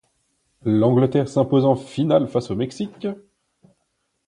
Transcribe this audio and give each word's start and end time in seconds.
L'Angleterre 0.65 1.29
s'impose 1.29 1.63
en 1.63 1.75
finale 1.75 2.27
face 2.27 2.49
au 2.49 2.55
Mexique. 2.55 3.05